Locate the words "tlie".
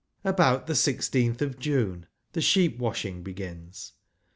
2.33-2.41